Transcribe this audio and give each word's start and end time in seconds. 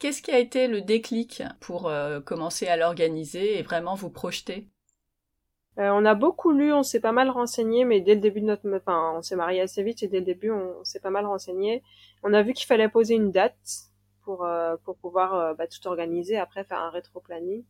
Qu'est-ce 0.00 0.22
qui 0.22 0.32
a 0.32 0.38
été 0.38 0.66
le 0.66 0.80
déclic 0.80 1.42
pour 1.60 1.92
commencer 2.24 2.66
à 2.66 2.76
l'organiser 2.76 3.58
et 3.58 3.62
vraiment 3.62 3.94
vous 3.94 4.10
projeter? 4.10 4.66
On 5.76 6.04
a 6.04 6.14
beaucoup 6.14 6.50
lu, 6.50 6.72
on 6.72 6.82
s'est 6.82 7.00
pas 7.00 7.12
mal 7.12 7.30
renseigné, 7.30 7.84
mais 7.84 8.00
dès 8.00 8.14
le 8.14 8.20
début 8.20 8.40
de 8.40 8.46
notre, 8.46 8.68
enfin, 8.74 9.14
on 9.16 9.22
s'est 9.22 9.36
marié 9.36 9.60
assez 9.60 9.82
vite 9.82 10.02
et 10.02 10.08
dès 10.08 10.18
le 10.18 10.24
début, 10.24 10.50
on, 10.50 10.82
s'est 10.84 11.00
pas 11.00 11.10
mal 11.10 11.26
renseigné. 11.26 11.82
On 12.22 12.34
a 12.34 12.42
vu 12.42 12.54
qu'il 12.54 12.66
fallait 12.66 12.88
poser 12.88 13.14
une 13.14 13.30
date 13.30 13.90
pour 14.24 14.46
pour 14.84 14.96
pouvoir 14.96 15.54
bah, 15.54 15.66
tout 15.68 15.86
organiser, 15.86 16.36
après 16.38 16.64
faire 16.64 16.80
un 16.80 16.90
rétro-planning. 16.90 17.64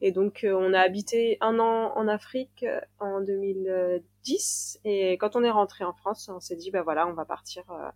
Et 0.00 0.12
donc, 0.12 0.44
euh, 0.44 0.52
on 0.52 0.74
a 0.74 0.80
habité 0.80 1.38
un 1.40 1.58
an 1.58 1.92
en 1.96 2.06
Afrique 2.08 2.62
euh, 2.64 2.80
en 3.00 3.20
2010. 3.20 4.80
Et 4.84 5.18
quand 5.18 5.34
on 5.34 5.42
est 5.42 5.50
rentré 5.50 5.84
en 5.84 5.92
France, 5.92 6.30
on 6.32 6.40
s'est 6.40 6.56
dit, 6.56 6.70
ben 6.70 6.82
voilà, 6.82 7.08
on 7.08 7.14
va 7.14 7.24
partir 7.24 7.64
euh, 7.70 7.88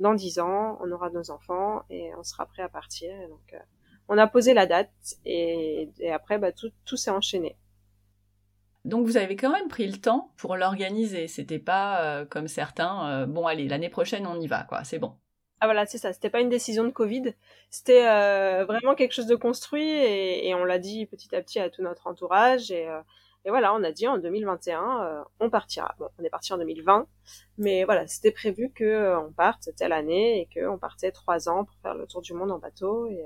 dans 0.00 0.14
dix 0.14 0.40
ans, 0.40 0.78
on 0.80 0.90
aura 0.90 1.10
nos 1.10 1.30
enfants 1.30 1.82
et 1.90 2.10
on 2.18 2.24
sera 2.24 2.46
prêt 2.46 2.62
à 2.62 2.68
partir. 2.68 3.10
Et 3.20 3.28
donc, 3.28 3.54
on 4.08 4.18
a 4.18 4.26
posé 4.26 4.54
la 4.54 4.66
date 4.66 4.90
et, 5.24 5.90
et 6.00 6.10
après, 6.10 6.38
bah, 6.38 6.52
tout, 6.52 6.70
tout 6.84 6.96
s'est 6.96 7.10
enchaîné. 7.10 7.56
Donc 8.86 9.06
vous 9.06 9.18
avez 9.18 9.36
quand 9.36 9.50
même 9.50 9.68
pris 9.68 9.86
le 9.86 9.98
temps 9.98 10.32
pour 10.38 10.56
l'organiser. 10.56 11.28
C'était 11.28 11.58
pas 11.58 12.24
comme 12.30 12.48
certains. 12.48 13.26
bon 13.26 13.46
allez, 13.46 13.68
l'année 13.68 13.90
prochaine 13.90 14.26
on 14.26 14.40
y 14.40 14.46
va 14.46 14.62
quoi. 14.62 14.84
C'est 14.84 14.98
bon. 14.98 15.18
Ah 15.60 15.66
voilà, 15.66 15.84
c'est 15.84 15.98
ça. 15.98 16.12
C'était 16.14 16.30
pas 16.30 16.40
une 16.40 16.48
décision 16.48 16.84
de 16.84 16.90
Covid. 16.90 17.34
C'était 17.68 18.08
euh, 18.08 18.64
vraiment 18.64 18.94
quelque 18.94 19.12
chose 19.12 19.26
de 19.26 19.36
construit 19.36 19.86
et, 19.86 20.48
et 20.48 20.54
on 20.54 20.64
l'a 20.64 20.78
dit 20.78 21.04
petit 21.04 21.34
à 21.36 21.42
petit 21.42 21.60
à 21.60 21.68
tout 21.68 21.82
notre 21.82 22.06
entourage 22.06 22.70
et, 22.70 22.88
euh, 22.88 23.00
et 23.44 23.50
voilà, 23.50 23.74
on 23.74 23.82
a 23.82 23.92
dit 23.92 24.06
en 24.06 24.18
2021 24.18 25.02
euh, 25.02 25.24
on 25.40 25.50
partira. 25.50 25.94
Bon, 25.98 26.08
on 26.18 26.24
est 26.24 26.30
parti 26.30 26.52
en 26.52 26.58
2020, 26.58 27.06
mais 27.58 27.84
voilà, 27.84 28.06
c'était 28.06 28.32
prévu 28.32 28.70
que 28.70 28.84
euh, 28.84 29.20
on 29.20 29.32
parte 29.32 29.68
telle 29.76 29.92
année 29.92 30.40
et 30.40 30.46
que 30.46 30.66
on 30.68 30.78
partait 30.78 31.12
trois 31.12 31.48
ans 31.48 31.64
pour 31.64 31.76
faire 31.82 31.94
le 31.94 32.06
tour 32.06 32.22
du 32.22 32.34
monde 32.34 32.50
en 32.52 32.58
bateau 32.58 33.06
et 33.06 33.24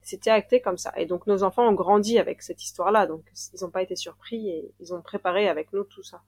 c'était 0.00 0.30
acté 0.30 0.60
comme 0.60 0.78
ça. 0.78 0.92
Et 0.96 1.06
donc 1.06 1.26
nos 1.26 1.42
enfants 1.42 1.68
ont 1.68 1.74
grandi 1.74 2.18
avec 2.18 2.42
cette 2.42 2.62
histoire-là, 2.62 3.06
donc 3.06 3.24
ils 3.54 3.62
n'ont 3.62 3.70
pas 3.70 3.82
été 3.82 3.96
surpris 3.96 4.48
et 4.48 4.74
ils 4.80 4.94
ont 4.94 5.02
préparé 5.02 5.48
avec 5.48 5.72
nous 5.72 5.84
tout 5.84 6.02
ça. 6.02 6.22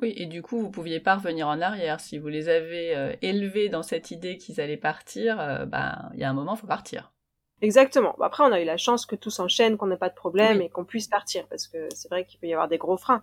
Oui, 0.00 0.14
et 0.16 0.26
du 0.26 0.42
coup, 0.42 0.60
vous 0.60 0.70
pouviez 0.70 1.00
pas 1.00 1.16
revenir 1.16 1.48
en 1.48 1.60
arrière. 1.60 1.98
Si 1.98 2.18
vous 2.18 2.28
les 2.28 2.48
avez 2.48 2.96
euh, 2.96 3.16
élevés 3.20 3.68
dans 3.68 3.82
cette 3.82 4.12
idée 4.12 4.38
qu'ils 4.38 4.60
allaient 4.60 4.76
partir, 4.76 5.40
euh, 5.40 5.66
ben, 5.66 6.10
il 6.14 6.20
y 6.20 6.24
a 6.24 6.30
un 6.30 6.34
moment, 6.34 6.54
faut 6.54 6.68
partir. 6.68 7.12
Exactement. 7.60 8.14
Après, 8.20 8.44
on 8.44 8.52
a 8.52 8.60
eu 8.60 8.64
la 8.64 8.76
chance 8.76 9.06
que 9.06 9.16
tout 9.16 9.30
s'enchaîne, 9.30 9.76
qu'on 9.76 9.88
n'ait 9.88 9.96
pas 9.96 10.08
de 10.08 10.14
problème 10.14 10.60
et 10.60 10.68
qu'on 10.68 10.84
puisse 10.84 11.08
partir, 11.08 11.46
parce 11.48 11.66
que 11.66 11.88
c'est 11.94 12.08
vrai 12.08 12.24
qu'il 12.24 12.38
peut 12.38 12.46
y 12.46 12.52
avoir 12.52 12.68
des 12.68 12.78
gros 12.78 12.96
freins 12.96 13.22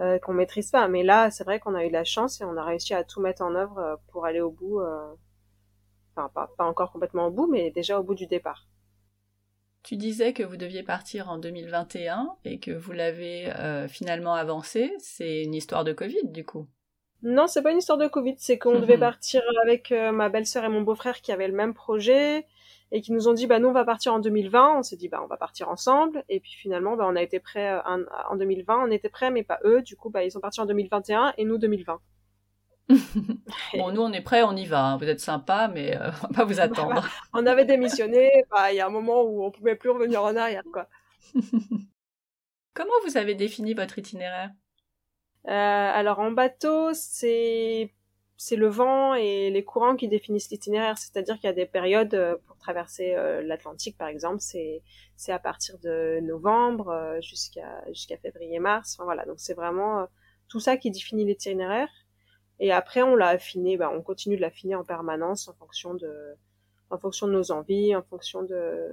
euh, 0.00 0.18
qu'on 0.18 0.32
maîtrise 0.32 0.70
pas. 0.70 0.88
Mais 0.88 1.02
là, 1.02 1.30
c'est 1.30 1.44
vrai 1.44 1.60
qu'on 1.60 1.74
a 1.74 1.84
eu 1.84 1.90
la 1.90 2.04
chance 2.04 2.40
et 2.40 2.44
on 2.44 2.56
a 2.56 2.64
réussi 2.64 2.94
à 2.94 3.04
tout 3.04 3.20
mettre 3.20 3.42
en 3.42 3.54
œuvre 3.54 3.78
euh, 3.78 3.96
pour 4.12 4.26
aller 4.26 4.40
au 4.40 4.50
bout. 4.50 4.80
Enfin, 6.16 6.28
pas, 6.34 6.50
pas 6.58 6.64
encore 6.64 6.90
complètement 6.92 7.26
au 7.26 7.30
bout, 7.30 7.46
mais 7.46 7.70
déjà 7.70 8.00
au 8.00 8.02
bout 8.02 8.14
du 8.14 8.26
départ. 8.26 8.66
Tu 9.82 9.96
disais 9.96 10.32
que 10.32 10.42
vous 10.42 10.56
deviez 10.56 10.82
partir 10.82 11.30
en 11.30 11.38
2021 11.38 12.36
et 12.44 12.58
que 12.58 12.72
vous 12.72 12.92
l'avez 12.92 13.50
euh, 13.52 13.88
finalement 13.88 14.34
avancé. 14.34 14.92
C'est 14.98 15.42
une 15.44 15.54
histoire 15.54 15.84
de 15.84 15.92
Covid, 15.92 16.24
du 16.24 16.44
coup. 16.44 16.66
Non, 17.22 17.46
c'est 17.46 17.62
pas 17.62 17.72
une 17.72 17.78
histoire 17.78 17.98
de 17.98 18.06
Covid. 18.06 18.34
C'est 18.38 18.58
qu'on 18.58 18.78
devait 18.80 18.98
partir 18.98 19.40
avec 19.62 19.90
euh, 19.92 20.12
ma 20.12 20.28
belle-sœur 20.28 20.64
et 20.64 20.68
mon 20.68 20.82
beau-frère 20.82 21.20
qui 21.20 21.32
avaient 21.32 21.48
le 21.48 21.54
même 21.54 21.74
projet 21.74 22.46
et 22.90 23.00
qui 23.00 23.12
nous 23.12 23.28
ont 23.28 23.34
dit, 23.34 23.46
bah 23.46 23.58
nous 23.58 23.68
on 23.68 23.72
va 23.72 23.84
partir 23.84 24.14
en 24.14 24.18
2020. 24.18 24.78
On 24.78 24.82
s'est 24.82 24.96
dit, 24.96 25.08
bah 25.08 25.20
on 25.22 25.26
va 25.26 25.36
partir 25.36 25.68
ensemble. 25.68 26.24
Et 26.28 26.40
puis 26.40 26.52
finalement, 26.52 26.96
bah 26.96 27.04
on 27.06 27.16
a 27.16 27.22
été 27.22 27.40
prêts 27.40 27.72
euh, 27.72 28.04
en 28.30 28.36
2020. 28.36 28.84
On 28.86 28.90
était 28.90 29.08
prêts, 29.08 29.30
mais 29.30 29.42
pas 29.42 29.60
eux. 29.64 29.82
Du 29.82 29.96
coup, 29.96 30.10
bah 30.10 30.24
ils 30.24 30.32
sont 30.32 30.40
partis 30.40 30.60
en 30.60 30.66
2021 30.66 31.34
et 31.36 31.44
nous 31.44 31.58
2020. 31.58 32.00
bon, 33.74 33.92
nous, 33.92 34.00
on 34.00 34.12
est 34.12 34.22
prêts, 34.22 34.42
on 34.42 34.56
y 34.56 34.64
va. 34.64 34.84
Hein. 34.84 34.96
Vous 34.96 35.08
êtes 35.08 35.20
sympa, 35.20 35.68
mais 35.72 35.96
euh, 35.96 36.10
on 36.22 36.28
va 36.28 36.34
pas 36.34 36.44
vous 36.44 36.60
attendre. 36.60 37.06
on 37.32 37.46
avait 37.46 37.64
démissionné. 37.64 38.30
Bah, 38.50 38.72
il 38.72 38.76
y 38.76 38.80
a 38.80 38.86
un 38.86 38.90
moment 38.90 39.22
où 39.22 39.44
on 39.44 39.50
pouvait 39.50 39.76
plus 39.76 39.90
revenir 39.90 40.22
en 40.22 40.34
arrière, 40.36 40.62
quoi. 40.72 40.88
Comment 42.74 42.92
vous 43.04 43.16
avez 43.16 43.34
défini 43.34 43.74
votre 43.74 43.98
itinéraire? 43.98 44.50
Euh, 45.48 45.50
Alors, 45.50 46.18
en 46.20 46.30
bateau, 46.30 46.94
c'est 46.94 47.92
c'est 48.38 48.56
le 48.56 48.68
vent 48.68 49.14
et 49.14 49.50
les 49.50 49.64
courants 49.64 49.96
qui 49.96 50.08
définissent 50.08 50.50
l'itinéraire. 50.50 50.96
C'est-à-dire 50.96 51.34
qu'il 51.34 51.44
y 51.44 51.50
a 51.50 51.52
des 51.52 51.66
périodes 51.66 52.14
euh, 52.14 52.36
pour 52.46 52.56
traverser 52.56 53.14
l'Atlantique, 53.42 53.98
par 53.98 54.08
exemple, 54.08 54.40
c'est 54.40 54.82
à 55.28 55.38
partir 55.38 55.78
de 55.80 56.20
novembre 56.22 57.18
jusqu'à 57.20 57.84
jusqu'à 57.88 58.16
février-mars. 58.16 58.94
Enfin, 58.94 59.04
voilà, 59.04 59.26
donc 59.26 59.40
c'est 59.40 59.54
vraiment 59.54 60.06
tout 60.48 60.60
ça 60.60 60.76
qui 60.76 60.90
définit 60.90 61.24
l'itinéraire. 61.26 61.90
Et 62.60 62.72
après, 62.72 63.02
on 63.02 63.14
l'a 63.14 63.28
affiné, 63.28 63.76
bah, 63.76 63.90
on 63.92 64.02
continue 64.02 64.36
de 64.36 64.40
l'affiner 64.40 64.74
en 64.74 64.84
permanence 64.84 65.48
en 65.48 65.54
fonction 65.54 65.94
de, 65.94 66.34
en 66.90 66.98
fonction 66.98 67.26
de 67.26 67.32
nos 67.32 67.52
envies, 67.52 67.94
en 67.94 68.02
fonction 68.02 68.42
de, 68.42 68.88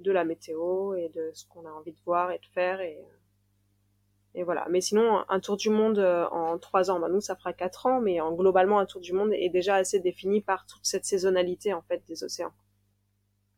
de 0.00 0.12
la 0.12 0.24
météo 0.24 0.94
et 0.94 1.08
de 1.10 1.30
ce 1.34 1.44
qu'on 1.46 1.66
a 1.66 1.70
envie 1.70 1.92
de 1.92 2.00
voir 2.04 2.30
et 2.30 2.38
de 2.38 2.46
faire 2.46 2.80
et, 2.80 2.98
et 4.34 4.42
voilà. 4.42 4.66
Mais 4.70 4.80
sinon, 4.80 5.24
un 5.28 5.40
tour 5.40 5.56
du 5.56 5.70
monde 5.70 5.98
euh, 5.98 6.26
en 6.28 6.58
trois 6.58 6.90
ans, 6.90 7.00
bah, 7.00 7.08
nous, 7.08 7.20
ça 7.20 7.36
fera 7.36 7.52
quatre 7.52 7.86
ans, 7.86 8.00
mais 8.00 8.20
en, 8.20 8.32
globalement, 8.32 8.78
un 8.78 8.86
tour 8.86 9.00
du 9.00 9.12
monde 9.12 9.32
est 9.32 9.48
déjà 9.48 9.76
assez 9.76 10.00
défini 10.00 10.40
par 10.40 10.66
toute 10.66 10.84
cette 10.84 11.04
saisonnalité, 11.04 11.72
en 11.72 11.82
fait, 11.82 12.02
des 12.06 12.24
océans. 12.24 12.52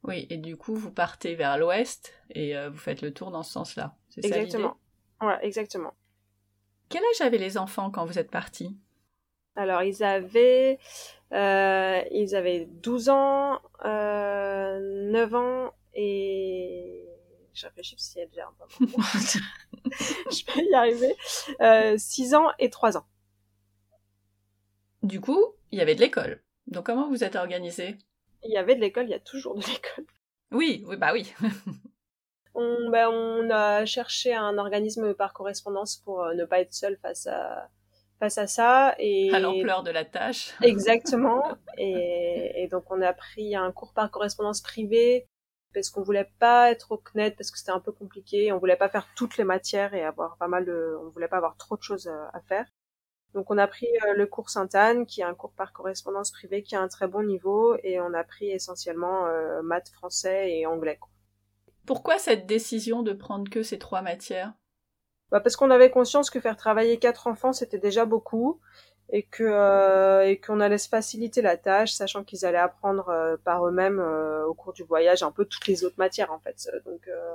Oui, 0.02 0.26
et 0.30 0.38
du 0.38 0.56
coup, 0.56 0.74
vous 0.74 0.90
partez 0.90 1.34
vers 1.34 1.58
l'ouest 1.58 2.14
et 2.30 2.56
euh, 2.56 2.70
vous 2.70 2.78
faites 2.78 3.02
le 3.02 3.12
tour 3.12 3.30
dans 3.30 3.42
ce 3.42 3.52
sens-là. 3.52 3.94
C'est 4.08 4.24
Exactement. 4.24 4.76
Ça, 5.20 5.26
ouais, 5.26 5.38
exactement. 5.42 5.92
Quel 6.88 7.02
âge 7.02 7.20
avaient 7.20 7.38
les 7.38 7.58
enfants 7.58 7.90
quand 7.90 8.06
vous 8.06 8.18
êtes 8.18 8.30
partis? 8.30 8.76
Alors, 9.56 9.82
ils 9.82 10.02
avaient, 10.02 10.78
euh, 11.32 12.02
ils 12.10 12.34
avaient 12.34 12.66
12 12.66 13.10
ans, 13.10 13.60
euh, 13.84 15.10
9 15.10 15.34
ans 15.34 15.74
et 15.94 17.09
je 17.60 17.66
réfléchis 17.66 17.94
si 17.98 18.18
y 18.18 18.22
a 18.22 18.26
déjà 18.26 18.46
un 18.46 18.54
peu 18.58 18.86
je 20.30 20.54
vais 20.54 20.64
y 20.64 20.74
arriver. 20.74 21.14
Euh, 21.60 21.96
6 21.98 22.34
ans 22.34 22.48
et 22.58 22.70
3 22.70 22.96
ans. 22.96 23.06
Du 25.02 25.20
coup, 25.20 25.44
il 25.70 25.78
y 25.78 25.82
avait 25.82 25.94
de 25.94 26.00
l'école. 26.00 26.42
Donc, 26.66 26.86
comment 26.86 27.08
vous 27.08 27.24
êtes 27.24 27.36
organisé? 27.36 27.96
Il 28.42 28.52
y 28.52 28.56
avait 28.56 28.74
de 28.74 28.80
l'école, 28.80 29.04
il 29.04 29.10
y 29.10 29.14
a 29.14 29.20
toujours 29.20 29.54
de 29.54 29.60
l'école. 29.60 30.06
Oui, 30.52 30.84
oui, 30.86 30.96
bah 30.96 31.12
oui. 31.12 31.32
on, 32.54 32.90
ben, 32.90 33.08
on 33.08 33.50
a 33.50 33.84
cherché 33.84 34.34
un 34.34 34.58
organisme 34.58 35.14
par 35.14 35.32
correspondance 35.32 35.96
pour 35.96 36.22
euh, 36.22 36.34
ne 36.34 36.44
pas 36.44 36.60
être 36.60 36.74
seul 36.74 36.98
face 37.02 37.26
à 37.26 37.68
face 38.18 38.36
à 38.36 38.46
ça. 38.46 38.94
Et... 38.98 39.32
À 39.32 39.38
l'ampleur 39.38 39.82
de 39.82 39.90
la 39.90 40.04
tâche. 40.04 40.52
Exactement. 40.62 41.42
et, 41.78 42.62
et, 42.62 42.68
donc 42.68 42.84
on 42.90 43.00
a 43.00 43.14
pris 43.14 43.56
un 43.56 43.72
cours 43.72 43.94
par 43.94 44.10
correspondance 44.10 44.60
privée 44.60 45.26
parce 45.72 45.90
qu'on 45.90 46.02
voulait 46.02 46.30
pas 46.38 46.70
être 46.70 46.92
au 46.92 46.96
CNET 46.98 47.32
parce 47.32 47.50
que 47.50 47.58
c'était 47.58 47.70
un 47.72 47.80
peu 47.80 47.92
compliqué. 47.92 48.52
On 48.52 48.58
voulait 48.58 48.76
pas 48.76 48.88
faire 48.88 49.08
toutes 49.16 49.36
les 49.36 49.44
matières 49.44 49.94
et 49.94 50.04
avoir 50.04 50.36
pas 50.36 50.48
mal 50.48 50.64
de, 50.64 50.96
on 51.02 51.08
voulait 51.08 51.28
pas 51.28 51.36
avoir 51.36 51.56
trop 51.56 51.76
de 51.76 51.82
choses 51.82 52.06
euh, 52.06 52.26
à 52.32 52.40
faire. 52.40 52.66
Donc 53.34 53.50
on 53.50 53.58
a 53.58 53.66
pris 53.68 53.86
euh, 54.06 54.14
le 54.14 54.26
cours 54.26 54.50
Sainte-Anne, 54.50 55.06
qui 55.06 55.20
est 55.20 55.24
un 55.24 55.34
cours 55.34 55.52
par 55.52 55.72
correspondance 55.72 56.32
privée 56.32 56.62
qui 56.62 56.74
a 56.74 56.80
un 56.80 56.88
très 56.88 57.06
bon 57.06 57.22
niveau, 57.22 57.76
et 57.84 58.00
on 58.00 58.12
a 58.12 58.24
pris 58.24 58.50
essentiellement 58.50 59.26
euh, 59.26 59.62
maths, 59.62 59.90
français 59.90 60.50
et 60.52 60.66
anglais. 60.66 60.98
Pourquoi 61.86 62.18
cette 62.18 62.46
décision 62.46 63.02
de 63.02 63.12
prendre 63.12 63.48
que 63.48 63.62
ces 63.62 63.78
trois 63.78 64.02
matières? 64.02 64.52
Bah 65.30 65.38
parce 65.40 65.54
qu'on 65.54 65.70
avait 65.70 65.90
conscience 65.90 66.28
que 66.28 66.40
faire 66.40 66.56
travailler 66.56 66.98
quatre 66.98 67.28
enfants 67.28 67.52
c'était 67.52 67.78
déjà 67.78 68.04
beaucoup 68.04 68.60
et 69.12 69.24
que 69.24 69.42
euh, 69.44 70.26
et 70.26 70.38
qu'on 70.40 70.60
allait 70.60 70.78
se 70.78 70.88
faciliter 70.88 71.42
la 71.42 71.56
tâche, 71.56 71.92
sachant 71.92 72.22
qu'ils 72.22 72.44
allaient 72.46 72.58
apprendre 72.58 73.08
euh, 73.08 73.36
par 73.44 73.66
eux-mêmes 73.66 73.98
euh, 73.98 74.46
au 74.46 74.54
cours 74.54 74.72
du 74.72 74.84
voyage 74.84 75.22
un 75.22 75.32
peu 75.32 75.44
toutes 75.44 75.66
les 75.66 75.84
autres 75.84 75.98
matières 75.98 76.32
en 76.32 76.38
fait. 76.38 76.68
Donc 76.84 77.08
euh, 77.08 77.34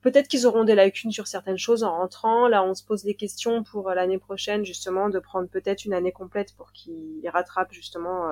peut-être 0.00 0.28
qu'ils 0.28 0.46
auront 0.46 0.64
des 0.64 0.74
lacunes 0.74 1.12
sur 1.12 1.26
certaines 1.26 1.58
choses 1.58 1.84
en 1.84 1.96
rentrant. 1.96 2.48
Là, 2.48 2.64
on 2.64 2.74
se 2.74 2.84
pose 2.84 3.02
des 3.02 3.14
questions 3.14 3.62
pour 3.62 3.90
l'année 3.90 4.18
prochaine 4.18 4.64
justement 4.64 5.10
de 5.10 5.18
prendre 5.18 5.48
peut-être 5.48 5.84
une 5.84 5.92
année 5.92 6.12
complète 6.12 6.56
pour 6.56 6.72
qu'ils 6.72 7.28
rattrapent 7.28 7.72
justement. 7.72 8.30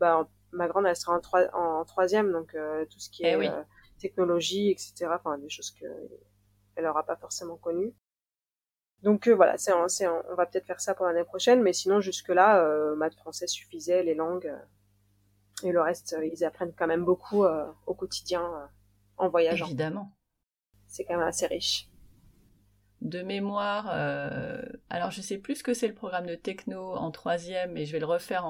bah, 0.00 0.26
ma 0.52 0.68
grande 0.68 0.86
elle 0.86 0.96
sera 0.96 1.20
en, 1.52 1.58
en 1.58 1.84
troisième, 1.84 2.32
donc 2.32 2.56
tout 2.90 3.00
ce 3.00 3.10
qui 3.10 3.24
eh 3.24 3.32
est 3.32 3.52
technologie, 3.98 4.70
etc. 4.70 5.06
Enfin 5.14 5.36
des 5.38 5.50
choses 5.50 5.70
que 5.70 5.86
elle 6.76 6.86
aura 6.86 7.04
pas 7.04 7.16
forcément 7.16 7.56
connu. 7.56 7.92
Donc 9.02 9.28
euh, 9.28 9.34
voilà, 9.34 9.58
c'est, 9.58 9.72
c'est 9.88 10.06
on 10.06 10.34
va 10.34 10.46
peut-être 10.46 10.66
faire 10.66 10.80
ça 10.80 10.94
pour 10.94 11.06
l'année 11.06 11.24
prochaine, 11.24 11.62
mais 11.62 11.72
sinon 11.72 12.00
jusque 12.00 12.28
là, 12.28 12.60
euh, 12.60 12.96
maths 12.96 13.16
français 13.16 13.46
suffisait, 13.46 14.02
les 14.02 14.14
langues 14.14 14.46
euh, 14.46 15.68
et 15.68 15.72
le 15.72 15.80
reste, 15.80 16.16
ils 16.22 16.44
apprennent 16.44 16.72
quand 16.74 16.86
même 16.86 17.04
beaucoup 17.04 17.44
au 17.44 17.94
quotidien 17.94 18.42
en 19.16 19.28
voyageant. 19.28 19.66
Évidemment. 19.66 20.10
C'est 20.88 21.04
quand 21.04 21.16
même 21.16 21.26
assez 21.26 21.46
riche. 21.46 21.88
De 23.00 23.22
mémoire, 23.22 23.88
alors 24.90 25.10
je 25.10 25.22
sais 25.22 25.38
plus 25.38 25.56
ce 25.56 25.62
que 25.62 25.72
c'est 25.72 25.86
le 25.86 25.94
programme 25.94 26.26
de 26.26 26.34
techno 26.34 26.94
en 26.94 27.10
troisième, 27.12 27.76
et 27.76 27.86
je 27.86 27.92
vais 27.92 28.00
le 28.00 28.06
refaire 28.06 28.44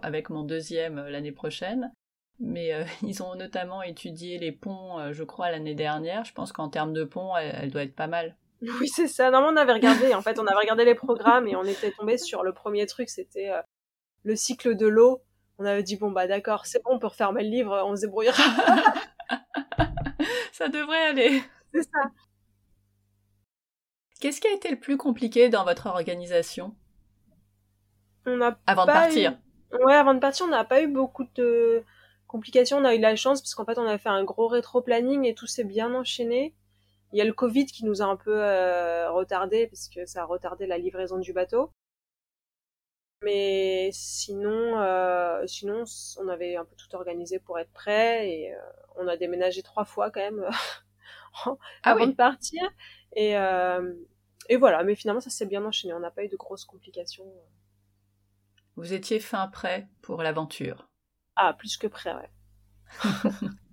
avec 0.00 0.30
mon 0.30 0.44
deuxième 0.44 1.04
l'année 1.08 1.32
prochaine. 1.32 1.92
Mais 2.40 2.72
euh, 2.72 2.84
ils 3.02 3.22
ont 3.22 3.34
notamment 3.34 3.82
étudié 3.82 4.38
les 4.38 4.52
ponts, 4.52 4.98
euh, 4.98 5.12
je 5.12 5.24
crois, 5.24 5.50
l'année 5.50 5.74
dernière. 5.74 6.24
Je 6.24 6.32
pense 6.32 6.52
qu'en 6.52 6.68
termes 6.68 6.92
de 6.92 7.04
ponts, 7.04 7.36
elle, 7.36 7.70
doit 7.70 7.82
être 7.82 7.94
pas 7.94 8.06
mal. 8.06 8.36
Oui, 8.80 8.88
c'est 8.88 9.08
ça. 9.08 9.30
Normalement, 9.30 9.58
on 9.58 9.62
avait 9.62 9.72
regardé. 9.72 10.14
En 10.14 10.22
fait, 10.22 10.38
on 10.38 10.46
avait 10.46 10.60
regardé 10.60 10.84
les 10.84 10.94
programmes 10.94 11.48
et 11.48 11.56
on 11.56 11.64
était 11.64 11.90
tombé 11.90 12.18
sur 12.18 12.42
le 12.42 12.52
premier 12.52 12.86
truc. 12.86 13.08
C'était 13.08 13.50
euh, 13.50 13.60
le 14.24 14.36
cycle 14.36 14.76
de 14.76 14.86
l'eau. 14.86 15.22
on 15.58 15.64
avait 15.64 15.82
dit 15.82 15.96
bon 15.96 16.10
bah 16.10 16.26
d'accord, 16.26 16.66
c'est 16.66 16.82
bon, 16.82 16.94
on 16.94 16.98
peut 16.98 17.06
refermer 17.06 17.42
le 17.42 17.50
livre, 17.50 17.82
on 17.86 17.96
se 17.96 18.02
débrouillera. 18.02 18.42
ça 20.52 20.68
devrait 20.68 21.08
aller. 21.08 21.42
C'est 21.72 21.82
ça. 21.82 22.10
Qu'est-ce 24.20 24.40
qui 24.40 24.48
a 24.48 24.52
été 24.52 24.70
le 24.70 24.78
plus 24.78 24.96
compliqué 24.96 25.48
dans 25.48 25.64
votre 25.64 25.86
organisation? 25.86 26.74
On 28.26 28.40
a 28.40 28.56
Avant 28.66 28.86
de 28.86 28.92
partir. 28.92 29.38
Ouais, 29.84 29.94
avant 29.94 30.14
de 30.14 30.20
partir, 30.20 30.46
on 30.46 30.48
n'a 30.48 30.64
pas 30.64 30.80
eu 30.80 30.86
beaucoup 30.86 31.26
de 31.34 31.82
complications. 32.26 32.78
On 32.78 32.84
a 32.84 32.94
eu 32.94 33.00
la 33.00 33.16
chance 33.16 33.42
parce 33.42 33.54
qu'en 33.54 33.64
fait, 33.64 33.78
on 33.78 33.86
a 33.86 33.98
fait 33.98 34.08
un 34.08 34.24
gros 34.24 34.48
rétro-planning 34.48 35.24
et 35.24 35.34
tout 35.34 35.46
s'est 35.46 35.64
bien 35.64 35.92
enchaîné. 35.94 36.54
Il 37.14 37.18
y 37.18 37.20
a 37.20 37.24
le 37.24 37.32
Covid 37.32 37.66
qui 37.66 37.84
nous 37.84 38.02
a 38.02 38.06
un 38.06 38.16
peu 38.16 38.42
euh, 38.42 39.08
retardé 39.12 39.68
parce 39.68 39.88
que 39.88 40.04
ça 40.04 40.22
a 40.22 40.24
retardé 40.24 40.66
la 40.66 40.78
livraison 40.78 41.18
du 41.18 41.32
bateau. 41.32 41.70
Mais 43.22 43.90
sinon, 43.92 44.80
euh, 44.80 45.46
sinon, 45.46 45.84
on 46.18 46.26
avait 46.26 46.56
un 46.56 46.64
peu 46.64 46.74
tout 46.74 46.92
organisé 46.96 47.38
pour 47.38 47.56
être 47.60 47.72
prêt 47.72 48.28
et 48.28 48.52
euh, 48.52 48.58
on 48.96 49.06
a 49.06 49.16
déménagé 49.16 49.62
trois 49.62 49.84
fois 49.84 50.10
quand 50.10 50.22
même 50.22 50.44
ah 51.44 51.56
avant 51.84 52.08
de 52.08 52.14
partir. 52.14 52.60
Et, 53.14 53.38
euh, 53.38 53.94
et 54.48 54.56
voilà, 54.56 54.82
mais 54.82 54.96
finalement 54.96 55.20
ça 55.20 55.30
s'est 55.30 55.46
bien 55.46 55.64
enchaîné. 55.64 55.94
On 55.94 56.00
n'a 56.00 56.10
pas 56.10 56.24
eu 56.24 56.28
de 56.28 56.36
grosses 56.36 56.64
complications. 56.64 57.32
Vous 58.74 58.92
étiez 58.92 59.20
fin 59.20 59.46
prêt 59.46 59.88
pour 60.02 60.24
l'aventure. 60.24 60.88
Ah, 61.36 61.54
plus 61.54 61.76
que 61.76 61.86
prêt, 61.86 62.12
ouais. 62.12 62.30